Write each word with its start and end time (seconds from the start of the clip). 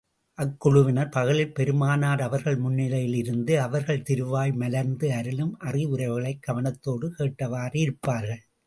அக்குழுவினர், 0.37 1.11
பகலில் 1.11 1.53
பெருமானார் 1.53 2.21
அவர்கள் 2.21 2.57
முன்னிலையில் 2.57 3.15
இருந்து, 3.15 3.61
அவர்கள் 3.61 4.01
திருவாய் 4.01 4.51
மலர்ந்து 4.53 5.13
அருளும் 5.13 5.57
அறிவுரைகளைக் 5.61 6.43
கவனத்தோடு 6.47 7.09
கேட்டவாறு 7.19 7.77
இருப்பார்கள். 7.77 8.43